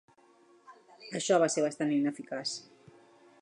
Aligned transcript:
Això 1.19 1.37
va 1.43 1.51
ser 1.57 1.67
bastant 1.67 1.93
ineficaç. 1.99 2.55